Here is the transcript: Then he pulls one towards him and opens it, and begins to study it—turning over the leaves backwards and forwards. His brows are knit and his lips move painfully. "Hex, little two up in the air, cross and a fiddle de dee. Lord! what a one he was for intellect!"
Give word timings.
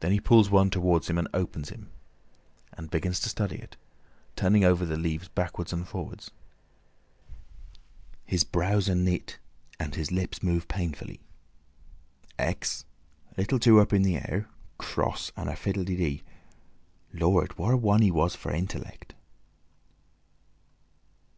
Then 0.00 0.12
he 0.12 0.20
pulls 0.20 0.50
one 0.50 0.68
towards 0.68 1.08
him 1.08 1.16
and 1.16 1.26
opens 1.32 1.70
it, 1.70 1.80
and 2.74 2.90
begins 2.90 3.18
to 3.20 3.30
study 3.30 3.56
it—turning 3.56 4.62
over 4.62 4.84
the 4.84 4.98
leaves 4.98 5.28
backwards 5.28 5.72
and 5.72 5.88
forwards. 5.88 6.32
His 8.26 8.44
brows 8.44 8.90
are 8.90 8.94
knit 8.94 9.38
and 9.80 9.94
his 9.94 10.12
lips 10.12 10.42
move 10.42 10.68
painfully. 10.68 11.18
"Hex, 12.38 12.84
little 13.38 13.58
two 13.58 13.80
up 13.80 13.94
in 13.94 14.02
the 14.02 14.16
air, 14.16 14.50
cross 14.76 15.32
and 15.34 15.48
a 15.48 15.56
fiddle 15.56 15.84
de 15.84 15.96
dee. 15.96 16.22
Lord! 17.14 17.56
what 17.56 17.72
a 17.72 17.76
one 17.78 18.02
he 18.02 18.10
was 18.10 18.34
for 18.34 18.52
intellect!" 18.52 19.14